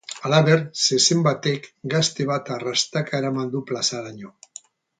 [0.27, 4.35] Halaber, zezen batek gazte bat arrastaka eraman du plazaraino.